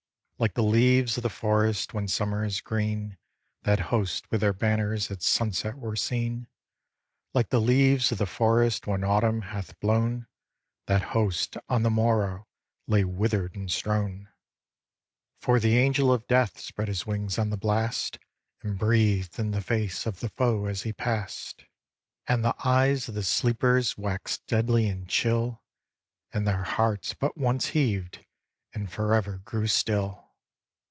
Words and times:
Like 0.41 0.55
the 0.55 0.63
leaves 0.63 1.17
of 1.17 1.21
the 1.21 1.29
forest 1.29 1.93
when 1.93 2.07
summer 2.07 2.43
is 2.43 2.61
green. 2.61 3.19
That 3.61 3.79
host 3.93 4.31
with 4.31 4.41
their 4.41 4.53
banners 4.53 5.11
at 5.11 5.21
sunset 5.21 5.77
were 5.77 5.95
seen: 5.95 6.47
Like 7.31 7.49
the 7.49 7.61
leaves 7.61 8.11
of 8.11 8.17
the 8.17 8.25
forest 8.25 8.87
when 8.87 9.03
Autumn 9.03 9.41
hath 9.53 9.79
blown 9.79 10.25
That 10.87 11.03
host 11.13 11.57
on 11.69 11.83
the 11.83 11.91
morrow 11.91 12.47
lay 12.87 13.03
wither'd 13.03 13.55
and 13.55 13.69
strown. 13.69 14.29
For 15.39 15.59
the 15.59 15.77
Angel 15.77 16.11
of 16.11 16.25
Death 16.25 16.59
spread 16.59 16.87
his 16.87 17.05
wings 17.05 17.37
on 17.37 17.51
the 17.51 17.55
blast. 17.55 18.17
And 18.63 18.79
breathed 18.79 19.37
in 19.37 19.51
the 19.51 19.61
face 19.61 20.07
of 20.07 20.21
the 20.21 20.29
foe 20.29 20.65
as 20.65 20.81
he 20.81 20.91
pass'd; 20.91 21.65
484 22.25 22.35
THE 22.35 22.49
DESTRUCTION 22.49 22.49
OF 22.49 23.05
SENNACHERIB 23.05 23.05
And 23.05 23.05
the 23.05 23.05
eyes 23.05 23.07
of 23.07 23.13
the 23.13 23.23
sleepers 23.93 23.95
wax'd 23.99 24.47
deadly 24.47 24.87
and 24.87 25.07
chill, 25.07 25.61
And 26.33 26.47
their 26.47 26.63
hearts 26.63 27.13
but 27.13 27.37
once 27.37 27.67
heaved, 27.77 28.25
and 28.73 28.91
forever 28.91 29.37
grew 29.45 29.67
still! 29.67 30.29